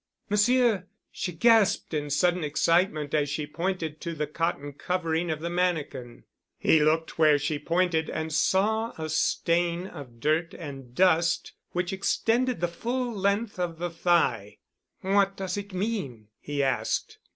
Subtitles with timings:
[0.31, 5.49] "Monsieur!" she gasped in sudden excitement as she pointed to the cotton covering of the
[5.51, 6.23] mannikin.
[6.57, 12.61] He looked where she pointed and saw a stain of dirt and dust which extended
[12.61, 14.57] the full length of the thigh.
[15.01, 17.19] "What does it mean?" he asked.